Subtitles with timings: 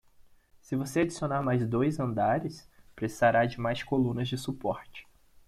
[0.61, 5.07] Se você adicionar mais dois andares?, precisará de mais colunas de suporte.